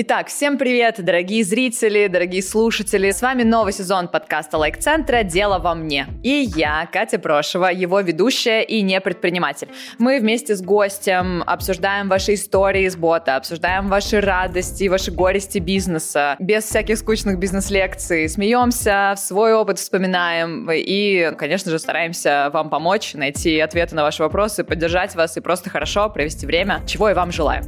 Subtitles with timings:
[0.00, 3.10] Итак, всем привет, дорогие зрители, дорогие слушатели.
[3.10, 6.06] С вами новый сезон подкаста Лайк-центра «Дело во мне».
[6.22, 9.66] И я, Катя Прошева, его ведущая и не предприниматель.
[9.98, 16.36] Мы вместе с гостем обсуждаем ваши истории из бота, обсуждаем ваши радости, ваши горести бизнеса,
[16.38, 18.28] без всяких скучных бизнес-лекций.
[18.28, 24.62] Смеемся, свой опыт вспоминаем и, конечно же, стараемся вам помочь, найти ответы на ваши вопросы,
[24.62, 27.64] поддержать вас и просто хорошо провести время, чего и вам желаю.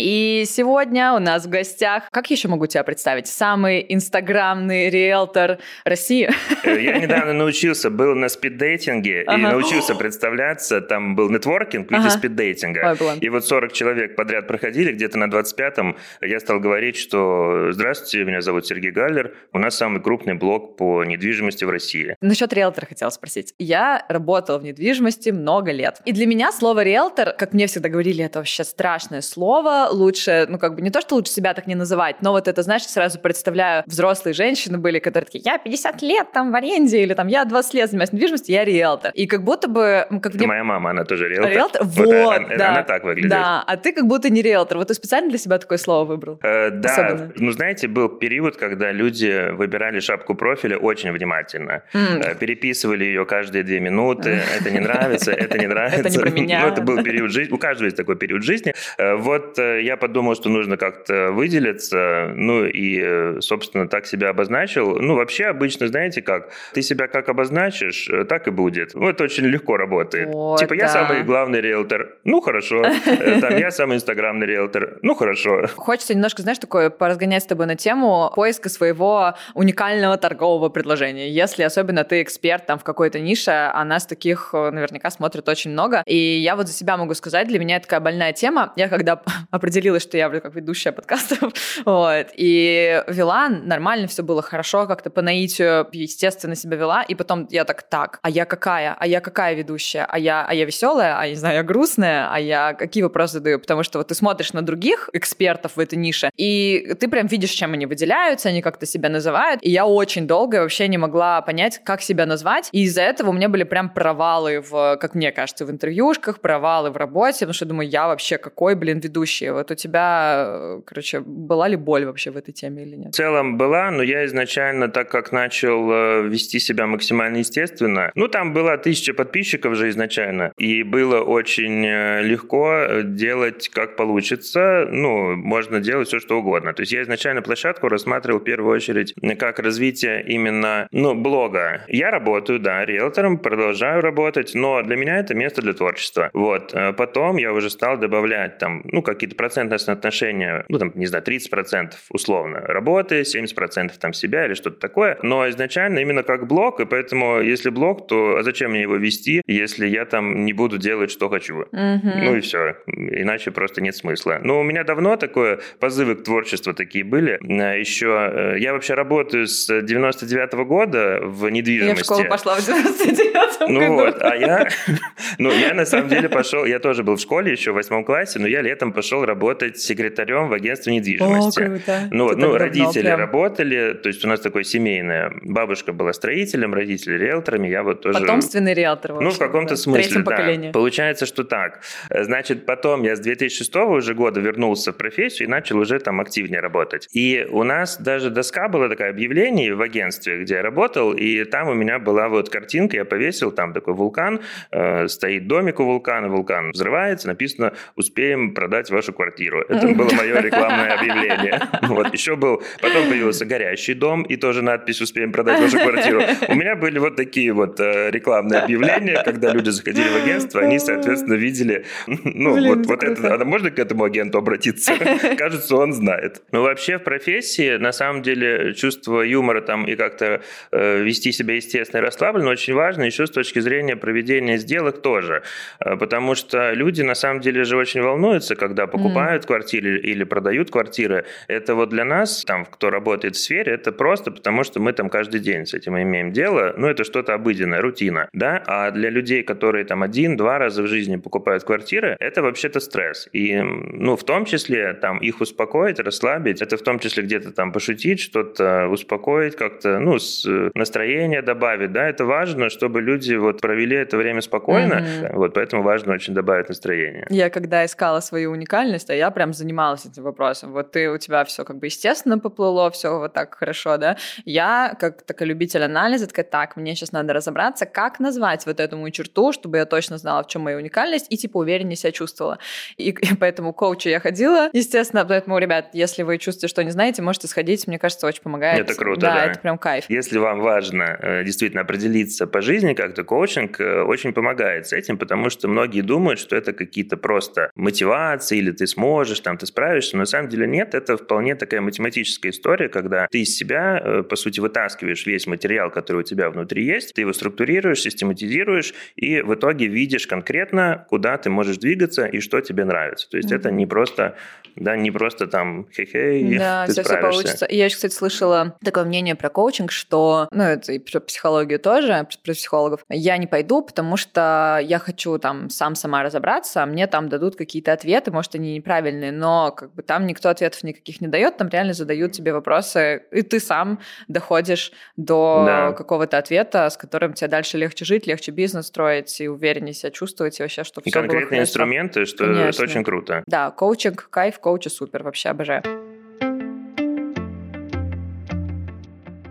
[0.00, 6.30] И сегодня у нас в гостях, как еще могу тебя представить, самый инстаграмный риэлтор России.
[6.64, 9.38] Э, я недавно научился, был на спиддейтинге ага.
[9.38, 12.10] и научился представляться, там был нетворкинг в виде ага.
[12.10, 12.96] спиддейтинга.
[13.20, 18.40] И вот 40 человек подряд проходили, где-то на 25-м я стал говорить, что «Здравствуйте, меня
[18.40, 22.16] зовут Сергей Галлер, у нас самый крупный блог по недвижимости в России».
[22.20, 23.54] Насчет риэлтора хотела спросить.
[23.58, 26.00] Я работала в недвижимости много лет.
[26.04, 30.58] И для меня слово риэлтор, как мне всегда говорили, это вообще страшное слово, лучше, ну,
[30.58, 33.18] как бы не то, что лучше себя так не называть, но вот это, знаешь, сразу
[33.18, 37.44] представляю, взрослые женщины были, которые такие, я 50 лет там в аренде, или там, я
[37.44, 39.12] 20 лет занимаюсь недвижимостью, я риэлтор.
[39.14, 40.06] И как будто бы...
[40.22, 40.46] Как мне...
[40.46, 41.50] моя мама, она тоже риэлтор.
[41.50, 41.82] Риэлтор?
[41.84, 42.68] Вот, вот она, да.
[42.70, 43.30] Она так выглядит.
[43.30, 44.78] Да, а ты как будто не риэлтор.
[44.78, 46.38] Вот ты специально для себя такое слово выбрал?
[46.42, 47.32] Э, да, Особенно.
[47.36, 51.82] ну, знаете, был период, когда люди выбирали шапку профиля очень внимательно.
[51.92, 52.38] Mm.
[52.38, 54.40] Переписывали ее каждые две минуты.
[54.60, 56.00] Это не нравится, это не нравится.
[56.00, 56.60] Это не про меня.
[56.62, 57.52] Ну, это был период жизни.
[57.52, 58.74] У каждого есть такой период жизни.
[58.98, 64.96] Э, вот я подумал, что нужно как-то выделиться, ну и, собственно, так себя обозначил.
[65.00, 68.94] Ну, вообще обычно, знаете как, ты себя как обозначишь, э, так и будет.
[68.94, 70.28] Ну, это очень легко работает.
[70.32, 72.82] Вот, типа, я самый главный риэлтор, ну, хорошо.
[73.20, 75.66] Э, там, я самый инстаграмный риэлтор, ну, хорошо.
[75.76, 81.28] Хочется немножко, знаешь, такое поразгонять с тобой на тему поиска своего уникального торгового предложения.
[81.28, 85.72] Если особенно ты эксперт там в какой-то нише, а нас таких э, наверняка смотрят очень
[85.72, 86.02] много.
[86.06, 88.72] И я вот за себя могу сказать, для меня это такая больная тема.
[88.76, 89.22] Я когда
[89.60, 91.52] определилась, что я вроде как ведущая подкастов,
[91.84, 97.46] вот, и вела, нормально все было хорошо, как-то по наитию, естественно, себя вела, и потом
[97.50, 98.96] я так, так, а я какая?
[98.98, 100.06] А я какая ведущая?
[100.08, 101.18] А я, а я веселая?
[101.18, 102.32] А не знаю, я грустная?
[102.32, 103.58] А я какие вопросы задаю?
[103.58, 107.50] Потому что вот ты смотришь на других экспертов в этой нише, и ты прям видишь,
[107.50, 111.80] чем они выделяются, они как-то себя называют, и я очень долго вообще не могла понять,
[111.84, 115.66] как себя назвать, и из-за этого у меня были прям провалы в, как мне кажется,
[115.66, 119.49] в интервьюшках, провалы в работе, потому что думаю, я вообще какой, блин, ведущий?
[119.52, 123.12] Вот у тебя короче, была ли боль вообще в этой теме или нет?
[123.12, 128.28] В целом была, но я изначально, так как начал э, вести себя максимально естественно, ну,
[128.28, 135.36] там была тысяча подписчиков же изначально, и было очень э, легко делать как получится, ну,
[135.36, 136.72] можно делать все, что угодно.
[136.72, 141.84] То есть я изначально площадку рассматривал в первую очередь как развитие именно, ну, блога.
[141.88, 146.30] Я работаю, да, риэлтором, продолжаю работать, но для меня это место для творчества.
[146.32, 146.74] Вот.
[146.74, 151.24] Э, потом я уже стал добавлять там, ну, какие-то соотношения соотношение, ну, там, не знаю,
[151.24, 156.86] 30% условно работы, 70% там себя или что-то такое, но изначально именно как блог, и
[156.86, 161.10] поэтому, если блог, то а зачем мне его вести, если я там не буду делать,
[161.10, 161.60] что хочу?
[161.60, 161.70] Угу.
[161.72, 164.40] Ну и все, иначе просто нет смысла.
[164.42, 167.38] Но у меня давно такое, позывы к творчеству такие были.
[167.78, 171.98] Еще, э, я вообще работаю с 99 -го года в недвижимости.
[171.98, 173.94] Я в школу пошла в 99 Ну году.
[173.94, 174.68] вот, а я,
[175.38, 178.38] ну я на самом деле пошел, я тоже был в школе еще в восьмом классе,
[178.38, 181.62] но я летом пошел работать секретарем в агентстве недвижимости.
[181.62, 182.08] О, круто.
[182.10, 183.20] Ну, вот, ну родители прям.
[183.20, 185.32] работали, то есть у нас такое семейное.
[185.42, 188.20] Бабушка была строителем, родители риэлторами, я вот тоже...
[188.20, 189.20] Потомственный риэлтор.
[189.20, 189.76] ну, в каком-то да.
[189.76, 190.30] смысле, Третьем да.
[190.30, 190.72] Поколении.
[190.72, 191.80] Получается, что так.
[192.10, 196.60] Значит, потом я с 2006 уже года вернулся в профессию и начал уже там активнее
[196.60, 197.08] работать.
[197.12, 201.68] И у нас даже доска была такая объявление в агентстве, где я работал, и там
[201.68, 206.28] у меня была вот картинка, я повесил, там такой вулкан, э, стоит домик у вулкана,
[206.28, 209.64] вулкан взрывается, написано «Успеем продать вашу квартиру».
[209.68, 211.60] Это было мое рекламное объявление.
[211.82, 216.22] Вот, еще был, потом появился горящий дом, и тоже надпись «Успеем продать вашу квартиру».
[216.48, 220.78] У меня были вот такие вот э, рекламные объявления, когда люди заходили в агентство, они,
[220.78, 224.92] соответственно, видели, ну, Блин, вот, вот это, а можно к этому агенту обратиться?
[225.38, 226.42] Кажется, он знает.
[226.52, 230.42] Но вообще в профессии, на самом деле, чувство юмора там и как-то
[230.72, 235.42] э, вести себя естественно и расслабленно очень важно, еще с точки зрения проведения сделок тоже.
[235.80, 240.24] Э, потому что люди, на самом деле, же очень волнуются, когда покупают покупают квартиры или
[240.24, 244.80] продают квартиры, это вот для нас, там, кто работает в сфере, это просто потому, что
[244.80, 248.90] мы там каждый день с этим имеем дело, ну, это что-то обыденное, рутина, да, а
[248.90, 253.28] для людей, которые там один-два раза в жизни покупают квартиры, это вообще-то стресс.
[253.32, 257.72] И, ну, в том числе, там, их успокоить, расслабить, это в том числе где-то там
[257.72, 263.96] пошутить, что-то успокоить, как-то, ну, с настроение добавить, да, это важно, чтобы люди вот провели
[263.96, 265.34] это время спокойно, mm-hmm.
[265.34, 267.26] вот, поэтому важно очень добавить настроение.
[267.30, 271.44] Я когда искала свою уникальность, а я прям занималась этим вопросом, вот ты, у тебя
[271.44, 276.26] все как бы естественно поплыло, все вот так хорошо, да, я как такой любитель анализа,
[276.26, 280.18] такая, так, мне сейчас надо разобраться, как назвать вот эту мою черту, чтобы я точно
[280.18, 282.58] знала, в чем моя уникальность, и типа увереннее себя чувствовала.
[282.96, 287.22] И, и поэтому коучу я ходила, естественно, поэтому, ребят, если вы чувствуете, что не знаете,
[287.22, 288.80] можете сходить, мне кажется, очень помогает.
[288.80, 289.34] Это круто, да.
[289.34, 290.04] Да, это прям кайф.
[290.08, 295.18] Если вам важно э, действительно определиться по жизни как-то, коучинг э, очень помогает с этим,
[295.18, 300.16] потому что многие думают, что это какие-то просто мотивации, или ты сможешь, там, ты справишься,
[300.16, 304.22] но на самом деле нет, это вполне такая математическая история, когда ты из себя, э,
[304.22, 309.40] по сути, вытаскиваешь весь материал, который у тебя внутри есть, ты его структурируешь, систематизируешь, и
[309.40, 313.28] в итоге видишь конкретно, куда ты можешь двигаться и что тебе нравится.
[313.30, 313.56] То есть mm-hmm.
[313.56, 314.36] это не просто,
[314.76, 317.66] да, не просто там хе-хей, да, ты все, все получится.
[317.68, 322.26] Я еще, кстати, слышала такое мнение про коучинг, что, ну, это и про психологию тоже,
[322.44, 327.06] про психологов, я не пойду, потому что я хочу там сам сама разобраться, а мне
[327.06, 331.28] там дадут какие-то ответы, может, они неправильные, но как бы там никто ответов никаких не
[331.28, 335.92] дает, там реально задают тебе вопросы, и ты сам доходишь до да.
[335.92, 340.58] какого-то ответа, с которым тебе дальше легче жить, легче бизнес строить и увереннее себя чувствовать,
[340.58, 342.68] и вообще, что и все конкретные было инструменты, что Конечно.
[342.68, 343.42] это очень круто.
[343.46, 345.82] Да, коучинг, кайф, коучи супер, вообще обожаю.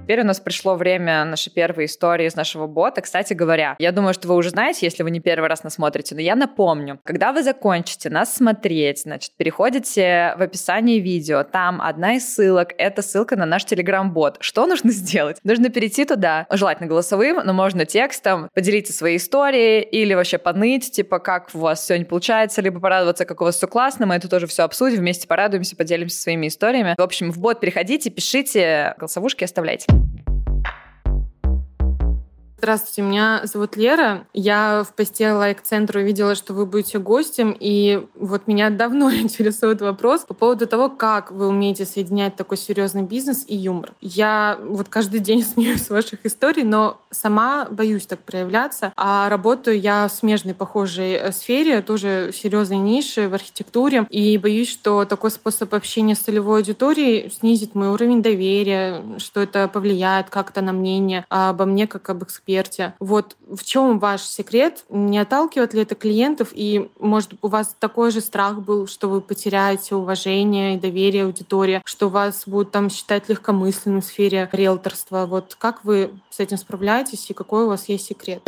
[0.10, 3.02] Теперь у нас пришло время нашей первой истории из нашего бота.
[3.02, 6.16] Кстати говоря, я думаю, что вы уже знаете, если вы не первый раз нас смотрите,
[6.16, 12.16] но я напомню, когда вы закончите нас смотреть, значит, переходите в описание видео, там одна
[12.16, 14.38] из ссылок— это ссылка на наш телеграм-бот.
[14.40, 15.38] Что нужно сделать?
[15.44, 21.20] Нужно перейти туда, желательно голосовым, но можно текстом, поделиться своей историей или вообще поныть, типа,
[21.20, 24.48] как у вас не получается, либо порадоваться, как у вас все классно, мы это тоже
[24.48, 26.96] все обсудим, вместе порадуемся, поделимся своими историями.
[26.98, 29.99] В общем, в бот переходите, пишите, голосовушки оставляйте.
[32.62, 34.28] Здравствуйте, меня зовут Лера.
[34.34, 40.26] Я в посте лайк-центра увидела, что вы будете гостем, и вот меня давно интересует вопрос
[40.26, 43.94] по поводу того, как вы умеете соединять такой серьезный бизнес и юмор.
[44.02, 50.10] Я вот каждый день смеюсь ваших историй, но сама боюсь так проявляться, а работаю я
[50.10, 56.14] в смежной похожей сфере, тоже серьезной нише в архитектуре, и боюсь, что такой способ общения
[56.14, 61.88] с целевой аудиторией снизит мой уровень доверия, что это повлияет как-то на мнение обо мне
[61.88, 62.94] как об эксперте эксперте.
[63.00, 64.84] Вот в чем ваш секрет?
[64.90, 66.50] Не отталкивает ли это клиентов?
[66.54, 71.82] И, может, у вас такой же страх был, что вы потеряете уважение и доверие аудитории,
[71.86, 75.26] что вас будут там считать легкомысленным в сфере риэлторства.
[75.26, 78.42] Вот как вы с этим справляетесь и какой у вас есть секрет?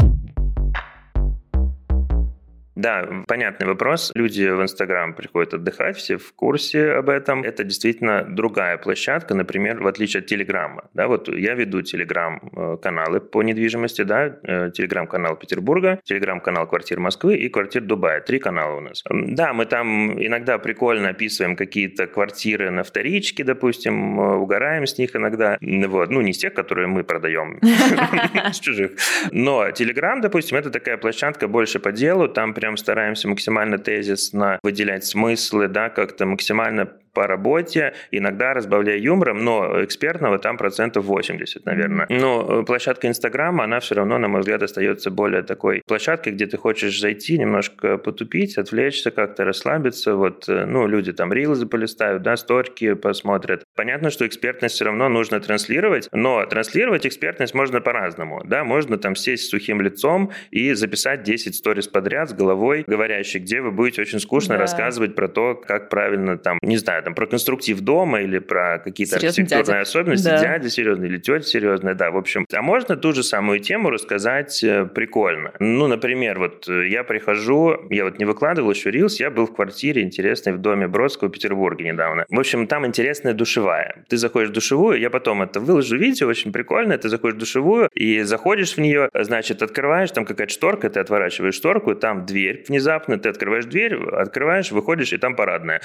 [2.76, 4.12] Да, понятный вопрос.
[4.16, 7.44] Люди в Инстаграм приходят отдыхать, все в курсе об этом.
[7.44, 10.86] Это действительно другая площадка, например, в отличие от Телеграма.
[10.94, 17.50] Да, вот я веду Телеграм-каналы по недвижимости, да, э, Телеграм-канал Петербурга, Телеграм-канал квартир Москвы и
[17.50, 18.22] квартир Дубая.
[18.22, 19.04] Три канала у нас.
[19.10, 25.16] Да, мы там иногда прикольно описываем какие-то квартиры на вторичке, допустим, э, угораем с них
[25.16, 25.58] иногда.
[25.62, 26.10] Вот.
[26.10, 27.60] Ну, не с тех, которые мы продаем,
[28.54, 28.92] с чужих.
[29.32, 35.04] Но Телеграм, допустим, это такая площадка больше по делу, там прям стараемся максимально тезисно выделять
[35.04, 42.06] смыслы, да, как-то максимально по работе, иногда разбавляя юмором, но экспертного там процентов 80, наверное.
[42.10, 46.46] Но э, площадка Инстаграма, она все равно, на мой взгляд, остается более такой площадкой, где
[46.46, 50.16] ты хочешь зайти, немножко потупить, отвлечься, как-то расслабиться.
[50.16, 53.64] Вот, э, ну, люди там рилзы полистают, да, сторики посмотрят.
[53.76, 59.16] Понятно, что экспертность все равно нужно транслировать, но транслировать экспертность можно по-разному, да, можно там
[59.16, 64.02] сесть с сухим лицом и записать 10 сториз подряд с головой говорящей, где вы будете
[64.02, 64.62] очень скучно да.
[64.62, 69.20] рассказывать про то, как правильно там, не знаю, там, про конструктив дома или про какие-то
[69.20, 69.82] Серьезный архитектурные дядя.
[69.82, 70.40] особенности, да.
[70.40, 72.46] дядя серьезный или тетя серьезная, да, в общем.
[72.54, 75.54] А можно ту же самую тему рассказать э, прикольно.
[75.60, 79.54] Ну, например, вот э, я прихожу, я вот не выкладывал еще рилс, я был в
[79.54, 82.26] квартире интересной в доме Бродского в Петербурге недавно.
[82.30, 84.04] В общем, там интересная душевая.
[84.10, 87.90] Ты заходишь в душевую, я потом это выложу видео, очень прикольно, ты заходишь в душевую
[87.94, 93.18] и заходишь в нее, значит, открываешь, там какая-то шторка, ты отворачиваешь шторку, там дверь внезапно,
[93.18, 95.82] ты открываешь дверь, открываешь, выходишь, и там парадная.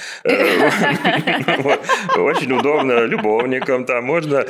[1.07, 4.45] Э, Очень удобно любовникам, там можно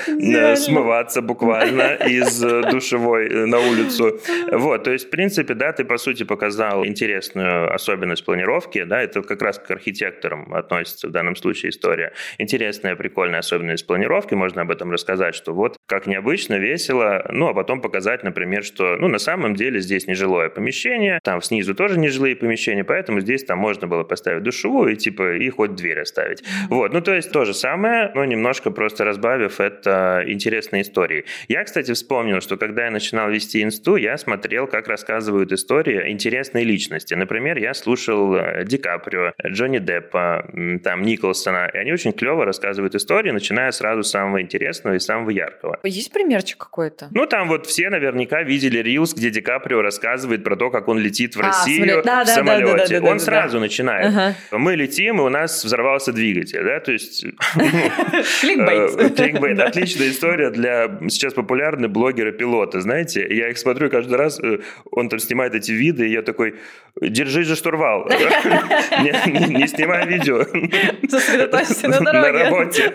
[0.56, 4.18] смываться буквально из душевой на улицу.
[4.52, 9.22] Вот, то есть, в принципе, да, ты, по сути, показал интересную особенность планировки, да, это
[9.22, 12.12] как раз к архитекторам относится в данном случае история.
[12.38, 17.54] Интересная, прикольная особенность планировки, можно об этом рассказать, что вот как необычно, весело, ну, а
[17.54, 22.36] потом показать, например, что, ну, на самом деле здесь нежилое помещение, там снизу тоже нежилые
[22.36, 26.42] помещения, поэтому здесь там можно было поставить душевую и, типа, и хоть дверь оставить.
[26.68, 31.24] Вот, ну, то есть то же самое, но немножко просто разбавив это интересной историей.
[31.48, 36.64] Я, кстати, вспомнил, что когда я начинал вести инсту, я смотрел, как рассказывают истории интересной
[36.64, 37.14] личности.
[37.14, 40.48] Например, я слушал э, Ди Каприо, Джонни Деппа,
[40.82, 45.30] там, Николсона, и они очень клево рассказывают истории, начиная сразу с самого интересного и самого
[45.30, 45.78] яркого.
[45.84, 47.08] Есть примерчик какой-то?
[47.12, 50.98] Ну, там вот все наверняка видели Рилс, где Ди Каприо рассказывает про то, как он
[50.98, 52.76] летит в а, Россию да, в да, самолете.
[52.76, 53.60] Да, да, да, он да, сразу да.
[53.60, 54.06] начинает.
[54.06, 54.34] Ага.
[54.52, 57.24] Мы летим, и у нас взорвался двигатель, да, то есть...
[58.40, 59.16] Кликбейт.
[59.16, 59.60] Кликбейт.
[59.60, 63.26] Отличная история для сейчас популярны блогеры-пилоты, знаете.
[63.28, 64.58] Я их смотрю каждый раз, э,
[64.90, 66.56] он там снимает эти виды, и я такой,
[67.00, 68.06] держи же штурвал.
[68.08, 70.44] Не снимай видео.
[71.08, 72.32] Сосредоточься на дороге.
[72.32, 72.92] На работе.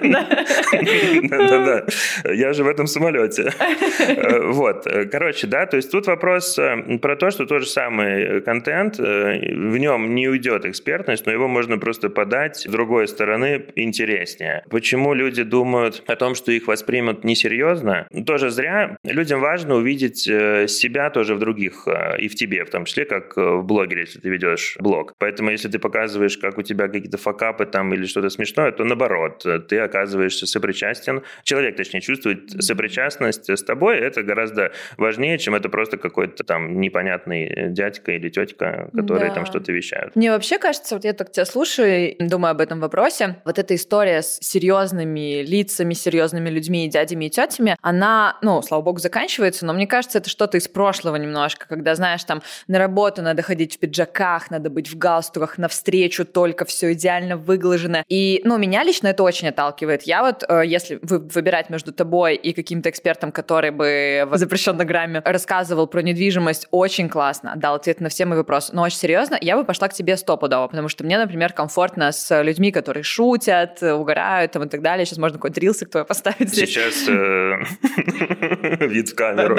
[1.24, 1.86] Да-да-да.
[2.34, 3.52] Я же в этом самолете.
[4.00, 4.88] Э, вот.
[5.12, 9.78] Короче, да, то есть тут вопрос э, про то, что тот же самый контент, в
[9.78, 13.31] нем не уйдет экспертность, но его можно просто подать с другой стороны
[13.76, 14.64] интереснее.
[14.70, 18.08] Почему люди думают о том, что их воспримут несерьезно?
[18.26, 18.98] Тоже зря.
[19.04, 23.06] Людям важно увидеть э, себя тоже в других э, и в тебе, в том числе,
[23.06, 25.14] как э, в блогере, если ты ведешь блог.
[25.18, 29.46] Поэтому, если ты показываешь, как у тебя какие-то факапы там или что-то смешное, то наоборот,
[29.68, 31.24] ты оказываешься сопричастен.
[31.44, 33.98] Человек, точнее, чувствует сопричастность с тобой.
[33.98, 39.36] Это гораздо важнее, чем это просто какой-то там непонятный дядька или тетка, которые да.
[39.36, 40.16] там что-то вещают.
[40.16, 43.76] Мне вообще кажется, вот я так тебя слушаю и думаю об этом вопросе, вот эта
[43.76, 49.74] история с серьезными лицами, серьезными людьми, дядями и тетями, она, ну, слава богу, заканчивается, но
[49.74, 53.80] мне кажется, это что-то из прошлого немножко, когда, знаешь, там на работу надо ходить в
[53.80, 58.04] пиджаках, надо быть в галстуках, на встречу только все идеально выглажено.
[58.08, 60.04] И, ну, меня лично это очень отталкивает.
[60.04, 64.86] Я вот, э, если вы, выбирать между тобой и каким-то экспертом, который бы в запрещенной
[64.86, 68.74] грамме рассказывал про недвижимость, очень классно, дал ответ на все мои вопросы.
[68.74, 72.42] Но очень серьезно, я бы пошла к тебе стопудово, потому что мне, например, комфортно с
[72.42, 75.06] людьми, которые шутят, угорают там, и так далее.
[75.06, 76.70] Сейчас можно какой-то рилсик твой поставить здесь.
[76.70, 79.58] Сейчас э, вид в камеру.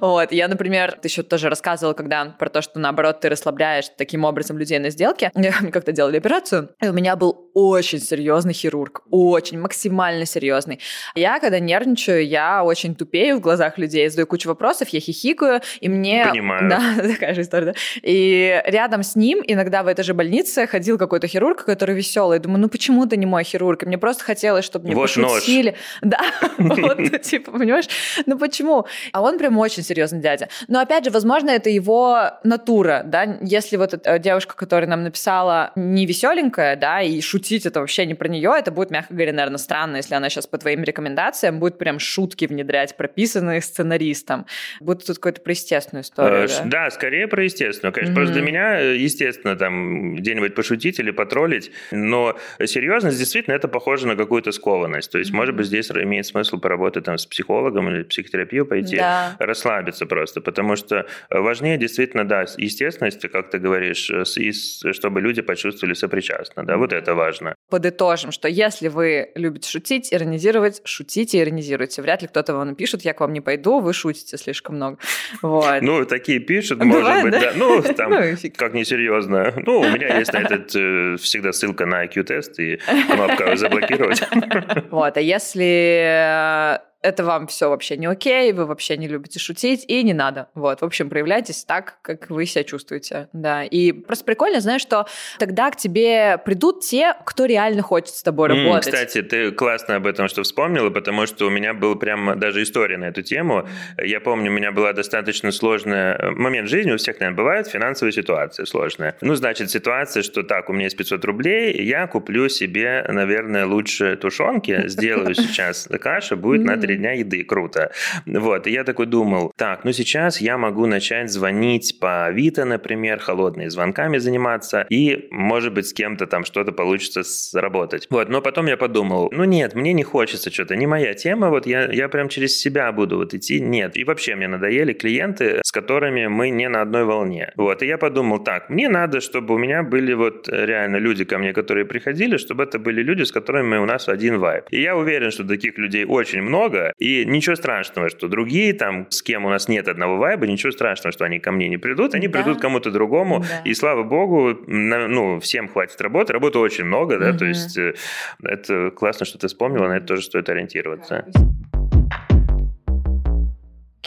[0.00, 0.32] Вот.
[0.32, 4.78] Я, например, еще тоже рассказывала, когда про то, что наоборот ты расслабляешь таким образом людей
[4.78, 5.30] на сделке.
[5.34, 10.80] Мы как-то делали операцию, и у меня был очень серьезный хирург, очень максимально серьезный.
[11.14, 15.88] Я, когда нервничаю, я очень тупею в глазах людей, задаю кучу вопросов, я хихикаю, и
[15.88, 16.26] мне...
[16.30, 16.68] Понимаю.
[16.68, 17.74] Да, такая же история, да.
[18.02, 22.38] И рядом с ним иногда в этой же больнице ходил какой-то хирург, который веселый.
[22.38, 23.82] Я думаю, ну почему ты не мой хирург?
[23.82, 25.74] И мне просто хотелось, чтобы мне вот пошутили.
[26.00, 26.20] Да,
[26.58, 27.84] вот, типа, понимаешь?
[28.24, 28.86] Ну почему?
[29.12, 30.48] А он прям очень серьезный дядя.
[30.66, 35.72] Но опять же, возможно, это его натура, да, если вот эта девушка, которая нам написала,
[35.76, 39.58] не веселенькая, да, и шутить это вообще не про нее, это будет, мягко говоря, наверное,
[39.58, 44.46] странно, если она сейчас по твоим рекомендациям будет прям шутки внедрять, прописанные сценаристом.
[44.80, 46.64] Будет тут какая-то про естественную историю, э, да?
[46.64, 48.12] Да, скорее про естественную, конечно.
[48.12, 48.14] Mm-hmm.
[48.14, 54.06] Просто для меня, э, естественно, там где-нибудь пошутить или потроллить, но серьезность действительно это похоже
[54.06, 55.10] на какую-то скованность.
[55.10, 55.36] То есть, mm-hmm.
[55.36, 59.36] может быть, здесь имеет смысл поработать там с психологом или психотерапию пойти, да.
[59.38, 64.52] расслабиться просто, потому что важнее действительно, да, естественность, как ты говоришь, и
[64.92, 67.54] чтобы люди почувствовали сопричастно, да, вот это важно.
[67.70, 72.02] Подытожим, что если вы любите шутить, иронизировать, шутите, иронизируйте.
[72.02, 74.98] Вряд ли кто-то вам напишет, я к вам не пойду, вы шутите слишком много.
[75.42, 75.82] Вот.
[75.82, 77.52] Ну, такие пишут, может быть, да.
[77.56, 79.52] Ну, там, ну, как несерьезно.
[79.56, 84.22] Ну, у меня есть на этот э, всегда ссылка на IQ-тест и кнопка заблокировать.
[84.90, 90.02] Вот, а если это вам все вообще не окей, вы вообще не любите шутить, и
[90.02, 90.48] не надо.
[90.54, 93.62] Вот, в общем, проявляйтесь так, как вы себя чувствуете, да.
[93.62, 95.06] И просто прикольно, знаешь, что
[95.38, 98.86] тогда к тебе придут те, кто реально хочет с тобой работать.
[98.86, 102.96] Кстати, ты классно об этом что вспомнила, потому что у меня был прям даже история
[102.96, 103.68] на эту тему.
[104.02, 108.12] Я помню, у меня была достаточно сложная э, момент жизни, у всех, наверное, бывает финансовая
[108.12, 109.14] ситуация сложная.
[109.20, 114.16] Ну, значит, ситуация, что так, у меня есть 500 рублей, я куплю себе, наверное, лучше
[114.16, 117.92] тушенки, сделаю сейчас каша, будет на 3 4 дня еды, круто.
[118.26, 123.18] Вот, и я такой думал, так, ну сейчас я могу начать звонить по Авито, например,
[123.18, 128.06] холодными звонками заниматься, и, может быть, с кем-то там что-то получится заработать.
[128.10, 131.66] Вот, но потом я подумал, ну нет, мне не хочется что-то, не моя тема, вот
[131.66, 133.96] я, я прям через себя буду вот идти, нет.
[133.96, 137.52] И вообще мне надоели клиенты, с которыми мы не на одной волне.
[137.56, 141.38] Вот, и я подумал, так, мне надо, чтобы у меня были вот реально люди ко
[141.38, 144.64] мне, которые приходили, чтобы это были люди, с которыми у нас один вайб.
[144.70, 149.22] И я уверен, что таких людей очень много, и ничего страшного, что другие там, с
[149.22, 152.28] кем у нас нет одного вайба, ничего страшного, что они ко мне не придут, они
[152.28, 152.38] да.
[152.38, 153.62] придут кому-то другому, да.
[153.64, 157.38] и слава богу, ну, всем хватит работы, работы очень много, да, угу.
[157.38, 157.94] то есть э,
[158.42, 161.26] это классно, что ты вспомнила, на это тоже стоит ориентироваться.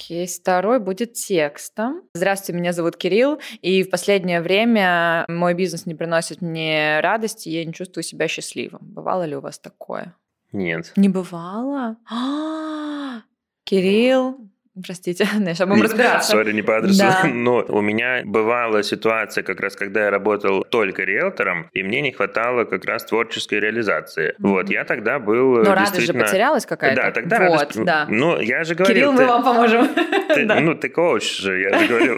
[0.08, 2.04] Окей, второй будет текстом.
[2.14, 7.66] Здравствуйте, меня зовут Кирилл, и в последнее время мой бизнес не приносит мне радости, я
[7.66, 8.80] не чувствую себя счастливым.
[8.84, 10.16] Бывало ли у вас такое?
[10.51, 10.94] Нет.
[10.96, 11.98] Не бывало?
[12.10, 13.22] А,
[13.63, 14.50] Кирилл,
[14.84, 16.32] Простите, сейчас будем разбираться.
[16.32, 17.00] Сори, не по адресу.
[17.00, 17.24] Да.
[17.34, 22.12] Но у меня бывала ситуация, как раз когда я работал только риэлтором, и мне не
[22.12, 24.30] хватало как раз творческой реализации.
[24.30, 24.48] Mm-hmm.
[24.48, 27.02] Вот, я тогда был Но радость же потерялась какая-то.
[27.02, 27.84] Да, тогда вот, радость...
[27.84, 28.06] Да.
[28.10, 28.96] Ну, я же говорил...
[28.96, 29.88] Кирилл, мы вам поможем.
[30.34, 30.60] Ты, да.
[30.60, 32.18] Ну, ты коуч же, я же говорил.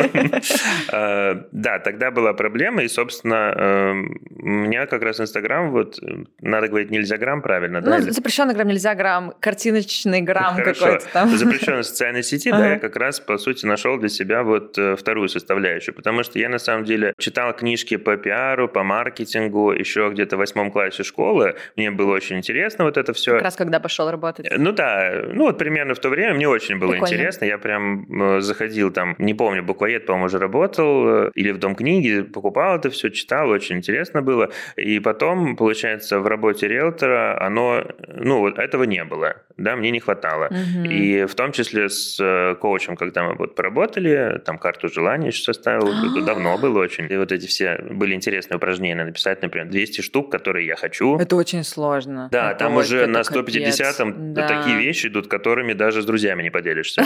[0.91, 5.99] А, да, тогда была проблема, и, собственно, эм, у меня как раз Инстаграм, вот,
[6.41, 7.81] надо говорить, нельзя грамм, правильно?
[7.81, 11.29] Ну, запрещенный грамм, нельзя грамм, картиночный грамм какой-то там.
[11.29, 12.63] Запрещенный социальной сети, ага.
[12.63, 16.39] да, я как раз, по сути, нашел для себя вот э, вторую составляющую, потому что
[16.39, 21.03] я, на самом деле, читал книжки по пиару, по маркетингу еще где-то в восьмом классе
[21.03, 23.33] школы, мне было очень интересно вот это все.
[23.33, 24.47] Как раз когда пошел работать.
[24.49, 27.13] Э, ну да, ну вот примерно в то время мне очень было Прикольно.
[27.13, 31.75] интересно, я прям э, заходил там, не помню, буквоед, по-моему, уже работал, или в Дом
[31.75, 37.83] книги, покупал это все, читал, очень интересно было, и потом, получается, в работе риэлтора оно,
[38.07, 40.89] ну вот этого не было, да, мне не хватало, угу.
[40.89, 42.19] и в том числе с
[42.59, 47.07] коучем, когда мы вот поработали, там карту желаний еще составил, это давно было очень.
[47.09, 51.17] И вот эти все были интересные упражнения написать, например, 200 штук, которые я хочу.
[51.17, 52.29] Это очень сложно.
[52.31, 54.47] Да, это там уже на 150-м да.
[54.47, 57.03] такие вещи идут, которыми даже с друзьями не поделишься.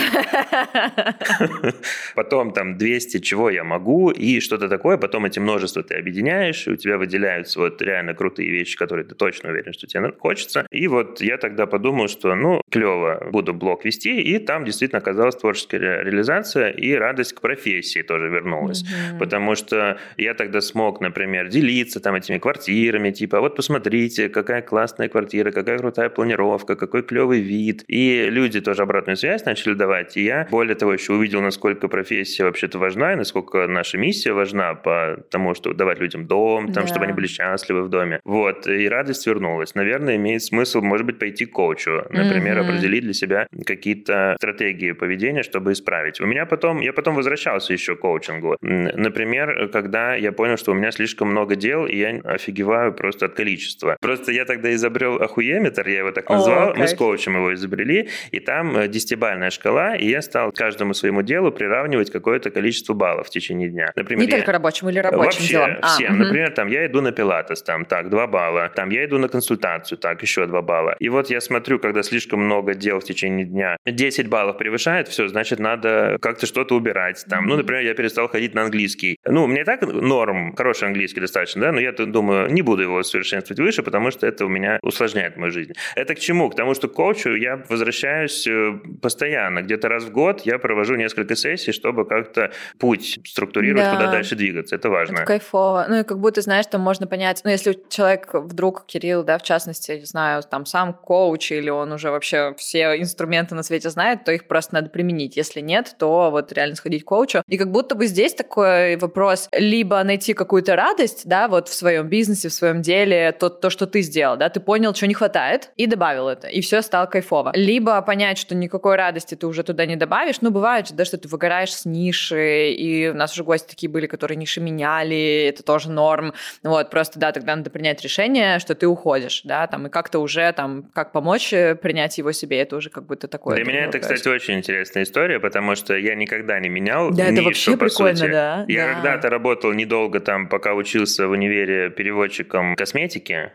[2.14, 6.70] Потом там 200, чего я могу, и что-то такое, потом эти множества ты объединяешь, и
[6.70, 10.66] у тебя выделяются вот реально крутые вещи, которые ты точно уверен, что тебе хочется.
[10.70, 15.13] И вот я тогда подумал, что ну, клево, буду блог вести, и там действительно оказалось
[15.14, 18.82] творчество творческая реализация и радость к профессии тоже вернулась.
[18.82, 19.18] Mm-hmm.
[19.18, 25.08] Потому что я тогда смог, например, делиться там этими квартирами, типа, вот посмотрите, какая классная
[25.08, 27.84] квартира, какая крутая планировка, какой клевый вид.
[27.88, 30.16] И люди тоже обратную связь начали давать.
[30.16, 34.74] И я, более того, еще увидел, насколько профессия вообще-то важна, и насколько наша миссия важна
[34.74, 36.88] по тому, что давать людям дом, там, yeah.
[36.88, 38.20] чтобы они были счастливы в доме.
[38.24, 39.74] Вот, и радость вернулась.
[39.74, 42.68] Наверное, имеет смысл, может быть, пойти к коучу, например, mm-hmm.
[42.68, 46.20] определить для себя какие-то стратегии поведения, чтобы исправить.
[46.20, 48.56] У меня потом, я потом возвращался еще к коучингу.
[48.62, 53.34] Например, когда я понял, что у меня слишком много дел, и я офигеваю просто от
[53.34, 53.98] количества.
[54.00, 58.08] Просто я тогда изобрел охуеметр, я его так назвал, О, мы с коучем его изобрели,
[58.32, 63.26] и там э, десятибальная шкала, и я стал каждому своему делу приравнивать какое-то количество баллов
[63.26, 63.92] в течение дня.
[63.96, 64.36] Например, Не я...
[64.38, 65.76] только рабочему или рабочим Вообще, делам?
[65.82, 66.14] А, всем.
[66.14, 66.22] Угу.
[66.22, 69.98] Например, там я иду на пилатес, там так, два балла, там я иду на консультацию,
[69.98, 70.96] так, еще два балла.
[70.98, 74.56] И вот я смотрю, когда слишком много дел в течение дня, 10 баллов
[74.94, 77.24] превышает, все, значит, надо как-то что-то убирать.
[77.28, 79.18] Там, ну, например, я перестал ходить на английский.
[79.24, 83.60] Ну, мне так норм, хороший английский достаточно, да, но я думаю, не буду его совершенствовать
[83.60, 85.72] выше, потому что это у меня усложняет мою жизнь.
[85.96, 86.50] Это к чему?
[86.50, 89.62] К тому, что к коучу я возвращаюсь э, постоянно.
[89.62, 93.96] Где-то раз в год я провожу несколько сессий, чтобы как-то путь структурировать, да.
[93.96, 94.76] куда дальше двигаться.
[94.76, 95.16] Это важно.
[95.16, 95.86] Это кайфово.
[95.88, 99.42] Ну, и как будто, знаешь, там можно понять, ну, если человек вдруг, Кирилл, да, в
[99.42, 104.24] частности, не знаю, там сам коуч или он уже вообще все инструменты на свете знает,
[104.24, 105.36] то их просто надо применить применить.
[105.36, 107.42] Если нет, то вот реально сходить к коучу.
[107.48, 112.08] И как будто бы здесь такой вопрос, либо найти какую-то радость, да, вот в своем
[112.08, 115.70] бизнесе, в своем деле, то, то, что ты сделал, да, ты понял, что не хватает,
[115.76, 117.52] и добавил это, и все стало кайфово.
[117.54, 121.16] Либо понять, что никакой радости ты уже туда не добавишь, ну, бывает же, да, что
[121.18, 125.62] ты выгораешь с ниши, и у нас уже гости такие были, которые ниши меняли, это
[125.62, 129.90] тоже норм, вот, просто, да, тогда надо принять решение, что ты уходишь, да, там, и
[129.90, 133.56] как-то уже, там, как помочь принять его себе, это уже как будто такое.
[133.56, 137.24] Для меня это, кстати, очень интересно интересная история, потому что я никогда не менял Да,
[137.30, 138.30] нишу, это вообще по прикольно, сути.
[138.30, 138.64] да.
[138.68, 138.94] Я да.
[138.94, 143.52] когда-то работал недолго там, пока учился в универе переводчиком косметики.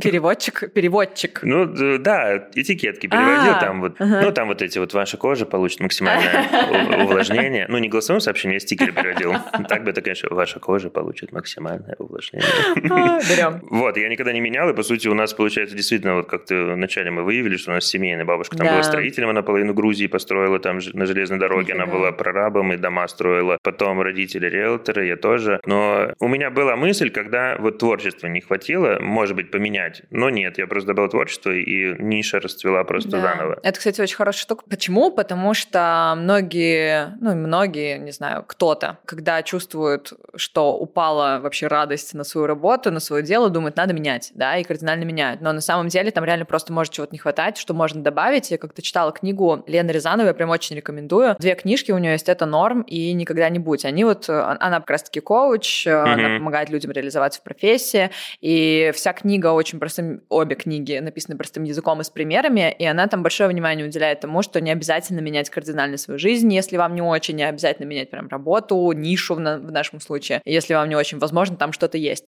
[0.00, 1.40] Переводчик, переводчик.
[1.42, 1.66] Ну,
[1.98, 3.96] да, этикетки переводил А, там вот.
[3.98, 4.20] ага.
[4.22, 7.66] Ну, там вот эти вот ваша кожа получит максимальное увлажнение.
[7.68, 9.34] Ну, не голосовым сообщением, я стикеры переводил.
[9.68, 12.46] Так бы это, конечно, ваша кожа получит максимальное увлажнение.
[12.90, 13.60] А, Берем.
[13.70, 17.10] Вот, я никогда не менял, и, по сути, у нас, получается, действительно, вот как-то вначале
[17.10, 20.80] мы выявили, что у нас семейная бабушка там была строителем, она половину Грузии построила там
[20.80, 23.58] ж- на железной дороге, она была прорабом и дома строила.
[23.62, 25.60] Потом родители риэлторы, я тоже.
[25.66, 30.02] Но у меня была мысль, когда вот творчества не хватило, может быть, поменять.
[30.10, 33.20] Но нет, я просто добавил творчество, и ниша расцвела просто Да.
[33.20, 33.58] заново.
[33.62, 34.64] Это, кстати, очень хорошая штука.
[34.68, 35.10] Почему?
[35.10, 42.24] Потому что многие, ну, многие, не знаю, кто-то, когда чувствуют, что упала вообще радость на
[42.24, 45.40] свою работу, на свое дело, думают, надо менять, да, и кардинально меняют.
[45.40, 48.50] Но на самом деле там реально просто может чего-то не хватать, что можно добавить.
[48.50, 51.36] Я как-то читала книгу Лены Рязановой, прям очень рекомендую.
[51.38, 53.84] Две книжки у нее есть, это «Норм» и «Никогда не будь».
[53.84, 58.90] Они вот, э, она как раз-таки коуч, э, она помогает людям реализоваться в профессии, и
[58.94, 63.22] вся книга очень простым, обе книги написаны простым языком и с примерами, и она там
[63.22, 67.36] большое внимание уделяет тому, что не обязательно менять кардинально свою жизнь, если вам не очень,
[67.36, 70.40] не обязательно менять прям работу, нишу в, на- в нашем случае.
[70.44, 72.24] Если вам не очень возможно, там что-то есть.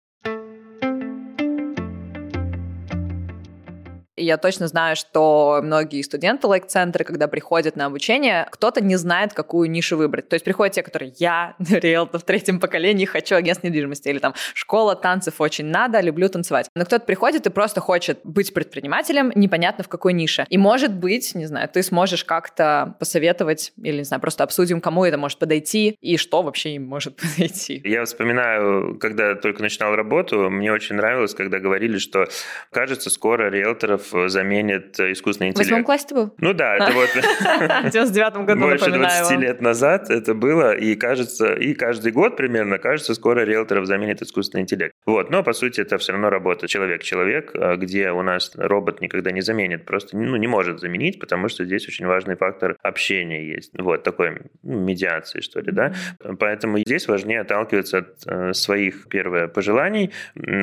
[4.16, 9.68] Я точно знаю, что многие студенты лайк-центра, когда приходят на обучение, кто-то не знает, какую
[9.70, 10.28] нишу выбрать.
[10.28, 14.34] То есть приходят те, которые я, риэлтор в третьем поколении, хочу агентство недвижимости, или там
[14.54, 16.68] школа танцев очень надо, люблю танцевать.
[16.76, 20.46] Но кто-то приходит и просто хочет быть предпринимателем, непонятно в какой нише.
[20.48, 25.04] И может быть, не знаю, ты сможешь как-то посоветовать, или, не знаю, просто обсудим, кому
[25.04, 27.82] это может подойти, и что вообще им может подойти.
[27.84, 32.26] Я вспоминаю, когда только начинал работу, мне очень нравилось, когда говорили, что,
[32.70, 35.86] кажется, скоро риэлторов заменит искусственный В восьмом интеллект.
[35.86, 36.34] классе ты был?
[36.38, 37.08] Ну да, это вот
[37.88, 39.42] В 99 году, больше напоминаю 20 вам.
[39.42, 44.62] лет назад это было, и кажется, и каждый год примерно, кажется, скоро риэлторов заменит искусственный
[44.62, 44.94] интеллект.
[45.06, 49.30] Вот, но по сути это все равно работа человек-человек, а где у нас робот никогда
[49.30, 53.72] не заменит, просто ну, не может заменить, потому что здесь очень важный фактор общения есть.
[53.78, 55.94] Вот, такой ну, медиации, что ли, да.
[56.38, 60.12] Поэтому здесь важнее отталкиваться от э, своих, первое, пожеланий.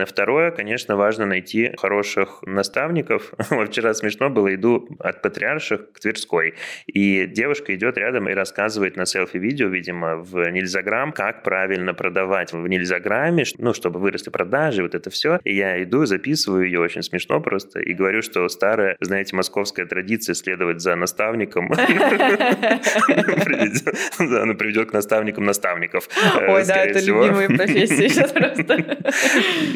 [0.05, 3.30] Второе, конечно, важно найти хороших наставников.
[3.49, 6.53] Вот вчера смешно было, иду от Патриарших к Тверской,
[6.87, 12.67] и девушка идет рядом и рассказывает на селфи-видео, видимо, в Нельзаграм, как правильно продавать в
[12.67, 15.39] Нельзаграме, ш- ну, чтобы выросли продажи, вот это все.
[15.43, 20.35] И я иду, записываю ее, очень смешно просто, и говорю, что старая, знаете, московская традиция
[20.35, 21.71] следовать за наставником
[24.19, 26.07] она приведет к наставникам наставников.
[26.39, 28.97] э, Ой, да, это любимые профессии сейчас просто.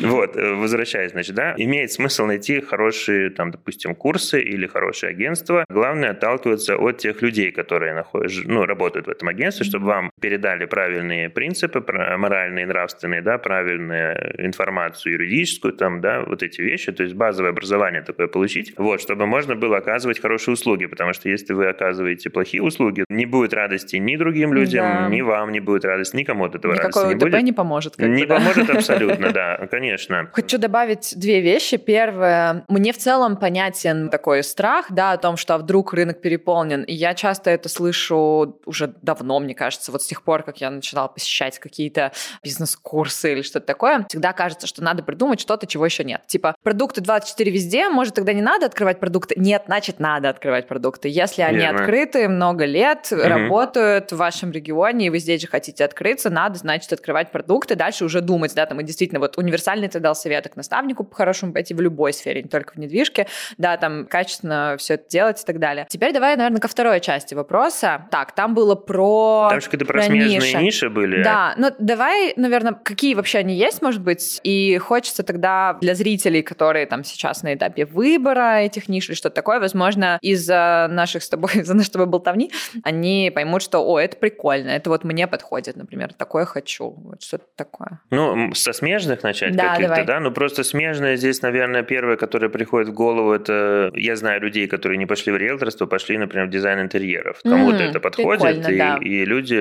[0.04, 5.66] Вот, э, возвращаясь, значит, да, имеет смысл найти хорошие, там, допустим, курсы или хорошее агентство.
[5.70, 10.66] Главное отталкиваться от тех людей, которые находят, ну, работают в этом агентстве, чтобы вам передали
[10.66, 11.84] правильные принципы,
[12.18, 18.02] моральные, нравственные, да, правильную информацию юридическую, там, да, вот эти вещи, то есть базовое образование
[18.02, 22.62] такое получить, вот, чтобы можно было оказывать хорошие услуги, потому что если вы оказываете плохие
[22.64, 25.10] услуги, не будет радости ни другим людям, Да.
[25.10, 27.44] ни вам не будет радости, никому от этого радости Никакой не УТП будет.
[27.44, 27.98] не поможет.
[27.98, 28.36] Не да.
[28.36, 30.30] поможет абсолютно, да, конечно.
[30.34, 31.78] Хочу добавить две вещи.
[31.78, 36.84] Первое, мне в целом понятен такой страх, да, о том, что а вдруг рынок переполнен.
[36.84, 40.70] И я часто это слышу уже давно, мне кажется, вот с тех пор, как я
[40.70, 42.12] начинала посещать какие-то
[42.44, 44.06] бизнес-курсы или что-то такое.
[44.10, 46.22] Всегда кажется, что надо придумать что-то, чего еще нет.
[46.28, 49.36] Типа, продукты 24 везде, может, тогда не надо открывать продукты?
[49.38, 51.10] Нет, значит, надо открывать продукты.
[51.10, 51.80] Если они Верно.
[51.80, 53.22] открыты много лет, Мгм.
[53.22, 58.06] работают в вашем регионе, и вы здесь же хотите открыться, надо, значит, открывать продукты, дальше
[58.06, 61.74] уже думать, да, там, и действительно, вот универсальный ты дал совет к наставнику по-хорошему пойти
[61.74, 63.25] в любой сфере, не только в недвижке,
[63.58, 65.88] да, там, качественно все это делать и так далее.
[65.90, 68.08] Теперь давай, наверное, ко второй части вопроса.
[68.12, 69.48] Так, там было про...
[69.50, 70.58] Там же какие-то про про смежные ниши.
[70.58, 71.24] ниши были.
[71.24, 76.42] Да, ну давай, наверное, какие вообще они есть, может быть, и хочется тогда для зрителей,
[76.42, 81.30] которые там сейчас на этапе выбора этих ниш или что-то такое, возможно, из-за наших с
[81.30, 82.52] тобой, из-за нашей с тобой болтовни,
[82.84, 87.46] они поймут, что, о, это прикольно, это вот мне подходит, например, такое хочу, вот что-то
[87.56, 88.00] такое.
[88.12, 90.06] Ну, со смежных начать Да, каких-то, давай.
[90.06, 90.20] да?
[90.20, 93.92] Ну, просто смежные здесь, наверное, первое, которое приходит в голову, это...
[93.96, 97.40] Я знаю людей, которые не пошли в риэлторство, пошли, например, в дизайн интерьеров.
[97.44, 98.98] Кому-то М, это подходит, и, да.
[99.02, 99.56] и люди,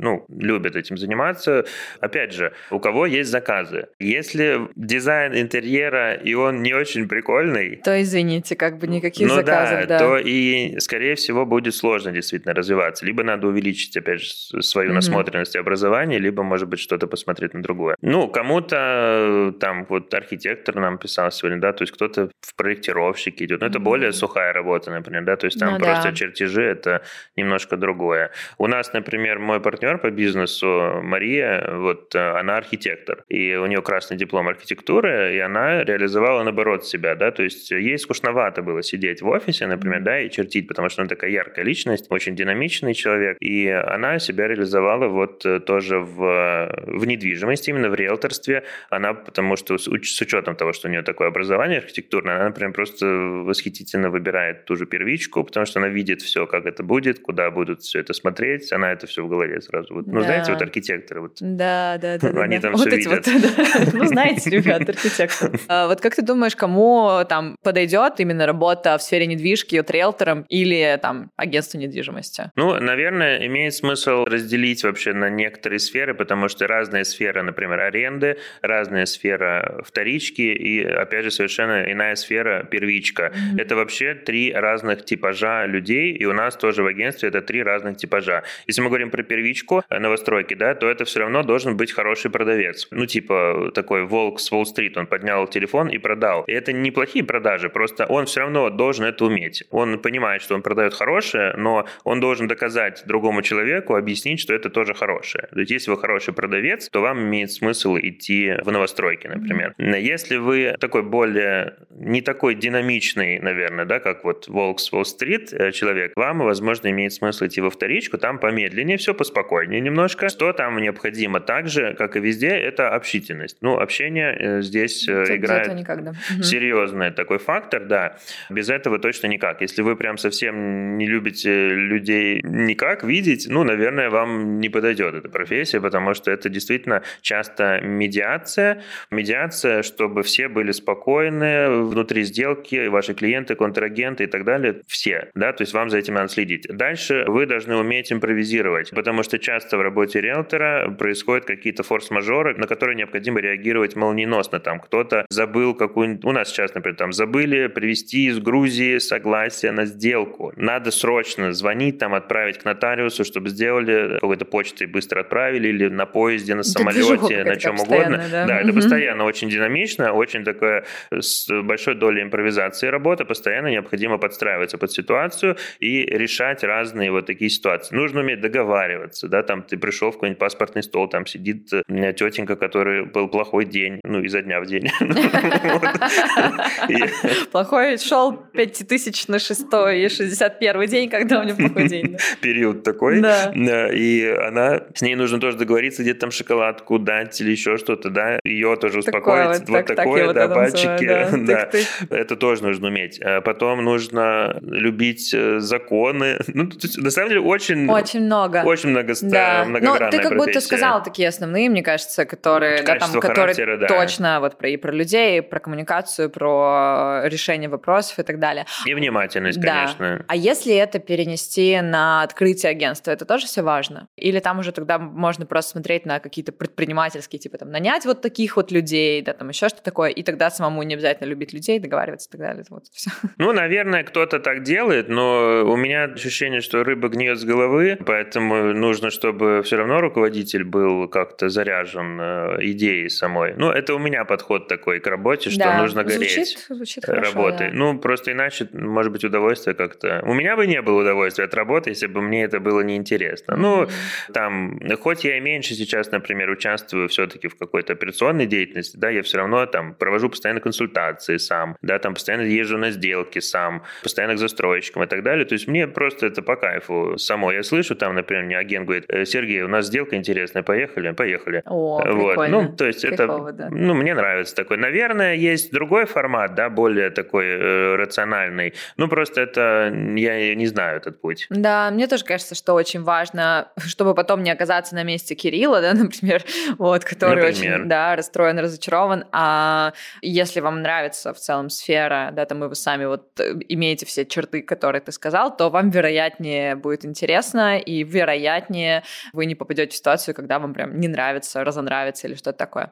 [0.00, 1.64] ну, любят этим заниматься.
[2.00, 3.88] Опять же, у кого есть заказы.
[3.98, 9.86] Если дизайн интерьера, и он не очень прикольный, То извините, как бы никаких ну заказов,
[9.86, 9.98] да.
[9.98, 13.04] то и, скорее всего, будет сложно действительно развиваться.
[13.06, 14.96] Либо надо увеличить, опять же, свою Мгм.
[14.96, 17.96] насмотренность и образование, либо, может быть, что-то посмотреть на другое.
[18.02, 22.54] Ну, кому-то там вот архитектор нам писал сегодня, да, то есть кто-то в
[22.84, 23.60] проектировщики идут.
[23.60, 26.14] Но это более сухая работа, например, да, то есть там ну, просто да.
[26.14, 27.02] чертежи, это
[27.36, 28.30] немножко другое.
[28.58, 33.82] У нас, например, мой партнер по бизнесу, Мария, вот э, она архитектор, и у нее
[33.82, 39.22] красный диплом архитектуры, и она реализовала, наоборот, себя, да, то есть ей скучновато было сидеть
[39.22, 43.36] в офисе, например, да, и чертить, потому что она такая яркая личность, очень динамичный человек,
[43.40, 48.64] и она себя реализовала вот э, тоже в, в недвижимости, именно в риэлторстве.
[48.90, 52.73] Она, потому что с, с учетом того, что у нее такое образование архитектурное, она, например,
[52.74, 57.50] просто восхитительно выбирает ту же первичку, потому что она видит все, как это будет, куда
[57.50, 59.94] будут все это смотреть, она это все в голове сразу.
[59.94, 60.26] Вот, ну, да.
[60.26, 61.20] знаете, вот архитекторы.
[61.22, 62.42] Вот, да, да, да.
[62.42, 63.26] Они да, там вот все видят.
[63.26, 63.90] Вот, да.
[63.92, 65.58] Ну, знаете, ребят, архитекторы.
[65.68, 70.44] А, вот как ты думаешь, кому там подойдет именно работа в сфере недвижки от риэлтором
[70.48, 72.50] или там агентство недвижимости?
[72.56, 78.38] Ну, наверное, имеет смысл разделить вообще на некоторые сферы, потому что разные сферы, например, аренды,
[78.62, 83.32] разная сфера вторички и, опять же, совершенно иная сфера первичка.
[83.32, 83.60] Mm-hmm.
[83.60, 87.96] Это вообще три разных типажа людей, и у нас тоже в агентстве это три разных
[87.96, 88.42] типажа.
[88.66, 92.30] Если мы говорим про первичку э, новостройки, да, то это все равно должен быть хороший
[92.30, 92.88] продавец.
[92.90, 96.44] Ну, типа такой волк с Уолл-стрит, он поднял телефон и продал.
[96.44, 99.64] И это неплохие продажи, просто он все равно должен это уметь.
[99.70, 104.70] Он понимает, что он продает хорошее, но он должен доказать другому человеку, объяснить, что это
[104.70, 105.48] тоже хорошее.
[105.52, 109.74] То есть, если вы хороший продавец, то вам имеет смысл идти в новостройки, например.
[109.78, 115.72] Если вы такой более, не такой динамичный, наверное, да, как вот Волк с Уолл-стрит э,
[115.72, 120.28] человек, вам, возможно, имеет смысл идти во вторичку, там помедленнее, все поспокойнее немножко.
[120.28, 123.58] Что там необходимо также, как и везде, это общительность.
[123.60, 126.12] Ну, общение э, здесь Тут э, играет никогда.
[126.42, 128.16] серьезный такой фактор, да.
[128.50, 129.60] Без этого точно никак.
[129.60, 135.28] Если вы прям совсем не любите людей никак видеть, ну, наверное, вам не подойдет эта
[135.28, 138.82] профессия, потому что это действительно часто медиация.
[139.10, 142.43] Медиация, чтобы все были спокойны внутри сделки,
[142.90, 146.66] ваши клиенты, контрагенты и так далее, все, да, то есть вам за этим надо следить.
[146.68, 152.66] Дальше вы должны уметь импровизировать, потому что часто в работе риэлтора происходят какие-то форс-мажоры, на
[152.66, 154.60] которые необходимо реагировать молниеносно.
[154.60, 156.24] Там кто-то забыл какую-нибудь...
[156.24, 160.52] У нас сейчас, например, там забыли привести из Грузии согласие на сделку.
[160.56, 166.06] Надо срочно звонить, там отправить к нотариусу, чтобы сделали какой-то почтой быстро отправили или на
[166.06, 168.22] поезде, на самолете, на чем угодно.
[168.30, 168.62] Да, да угу.
[168.62, 174.90] это постоянно очень динамично, очень такое с большой долей импровизации работа, постоянно необходимо подстраиваться под
[174.90, 177.94] ситуацию и решать разные вот такие ситуации.
[177.94, 182.56] Нужно уметь договариваться, да, там ты пришел в какой-нибудь паспортный стол, там сидит э, тетенька,
[182.56, 184.90] который был плохой день, ну, изо дня в день.
[187.52, 189.60] Плохой шел 5000 на 6
[189.94, 192.16] и 61 день, когда у него плохой день.
[192.40, 193.20] Период такой.
[193.20, 193.52] Да.
[193.92, 198.40] И она, с ней нужно тоже договориться, где-то там шоколадку дать или еще что-то, да,
[198.44, 199.68] ее тоже успокоить.
[199.68, 201.44] Вот такое, да, пальчики.
[202.24, 203.20] Это тоже нужно уметь.
[203.20, 206.38] А потом нужно любить э, законы.
[206.54, 207.90] Ну, на самом деле, очень...
[207.90, 208.62] Очень много.
[208.64, 209.64] Очень много да.
[209.66, 213.86] Но ты как будто сказал такие основные, мне кажется, которые, да, там, которые да.
[213.86, 218.66] точно вот про, и про людей, и про коммуникацию, про решение вопросов и так далее.
[218.86, 219.72] И внимательность, да.
[219.72, 220.24] конечно.
[220.28, 224.08] А если это перенести на открытие агентства, это тоже все важно?
[224.16, 228.56] Или там уже тогда можно просто смотреть на какие-то предпринимательские, типа там нанять вот таких
[228.56, 232.13] вот людей, да, там еще что-то такое, и тогда самому не обязательно любить людей, договариваться
[232.20, 232.64] и так далее.
[232.70, 233.10] Вот все.
[233.38, 238.72] Ну, наверное, кто-то так делает, но у меня ощущение, что рыба гниет с головы, поэтому
[238.72, 243.54] нужно, чтобы все равно руководитель был как-то заряжен э, идеей самой.
[243.56, 247.70] Ну, это у меня подход такой к работе, что да, нужно гореть звучит, звучит работой.
[247.70, 247.74] да.
[247.74, 250.22] Ну, просто иначе, может быть, удовольствие как-то...
[250.24, 253.52] У меня бы не было удовольствия от работы, если бы мне это было неинтересно.
[253.52, 253.56] Mm-hmm.
[253.56, 253.88] Ну,
[254.32, 259.22] там, хоть я и меньше сейчас, например, участвую все-таки в какой-то операционной деятельности, да, я
[259.22, 264.34] все равно там провожу постоянно консультации сам, да, там постоянно езжу на сделки сам, постоянно
[264.34, 265.44] к застройщикам и так далее.
[265.44, 267.52] То есть мне просто это по кайфу само.
[267.52, 271.62] Я слышу там, например, мне агент говорит, «Э, Сергей, у нас сделка интересная, поехали, поехали.
[271.66, 272.34] О, вот.
[272.34, 272.62] Прикольно.
[272.62, 273.68] Ну, то есть Кайфово, это, да.
[273.70, 274.76] ну, мне нравится такой.
[274.76, 278.74] Наверное, есть другой формат, да, более такой э, рациональный.
[278.96, 281.46] Ну, просто это, я не знаю этот путь.
[281.50, 285.94] Да, мне тоже кажется, что очень важно, чтобы потом не оказаться на месте Кирилла, да,
[285.94, 286.42] например,
[286.78, 287.78] вот, который например.
[287.80, 289.24] очень, да, расстроен, разочарован.
[289.32, 294.06] А если вам нравится в целом сфера, да, там и вы сами вот э, имеете
[294.06, 299.92] все черты, которые ты сказал, то вам вероятнее будет интересно, и вероятнее вы не попадете
[299.92, 302.90] в ситуацию, когда вам прям не нравится, разонравится или что-то такое.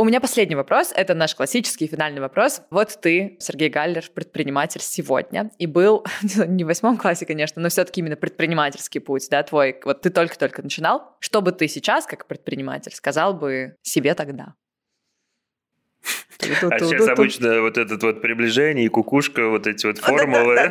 [0.00, 0.92] У меня последний вопрос.
[0.94, 2.62] Это наш классический финальный вопрос.
[2.70, 6.06] Вот ты, Сергей Галлер, предприниматель сегодня, и был
[6.46, 9.80] не в восьмом классе, конечно, но все-таки именно предпринимательский путь, да, твой.
[9.84, 11.16] Вот ты только-только начинал.
[11.18, 14.54] Что бы ты сейчас, как предприниматель, сказал бы себе тогда?
[16.40, 20.56] А сейчас обычно вот это вот приближение и кукушка, вот эти вот формулы.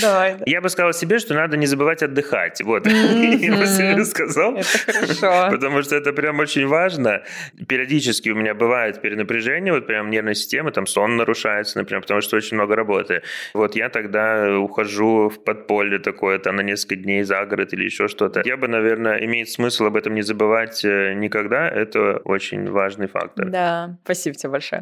[0.00, 0.36] Давай.
[0.46, 2.60] Я бы сказал себе, что надо не забывать отдыхать.
[2.62, 4.56] Вот, я себе сказал.
[4.56, 5.48] Это хорошо.
[5.50, 7.22] Потому что это прям очень важно.
[7.68, 12.36] Периодически у меня бывает перенапряжение, вот прям нервная система, там сон нарушается, например, потому что
[12.36, 13.22] очень много работы.
[13.54, 18.42] Вот я тогда ухожу в подполье такое-то на несколько дней за город или еще что-то.
[18.44, 21.68] Я бы, наверное, имеет смысл об этом не забывать э, никогда.
[21.68, 23.48] Это очень важный фактор.
[23.48, 24.80] Да, спасибо тебе большое.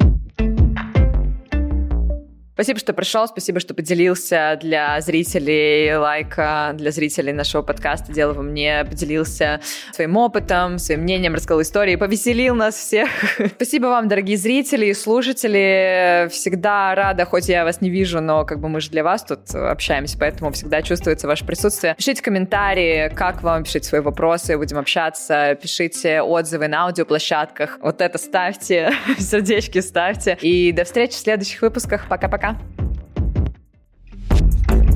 [2.61, 8.43] Спасибо, что пришел, спасибо, что поделился для зрителей лайка, для зрителей нашего подкаста «Дело во
[8.43, 13.09] мне», поделился своим опытом, своим мнением, рассказал истории, повеселил нас всех.
[13.55, 16.27] спасибо вам, дорогие зрители и слушатели.
[16.29, 19.55] Всегда рада, хоть я вас не вижу, но как бы мы же для вас тут
[19.55, 21.95] общаемся, поэтому всегда чувствуется ваше присутствие.
[21.95, 27.79] Пишите комментарии, как вам, пишите свои вопросы, будем общаться, пишите отзывы на аудиоплощадках.
[27.81, 30.37] Вот это ставьте, сердечки ставьте.
[30.41, 32.07] И до встречи в следующих выпусках.
[32.07, 32.50] Пока-пока.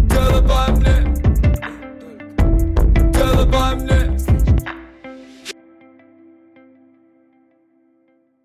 [0.09, 0.97] Дело во мне
[3.13, 4.14] Дело во мне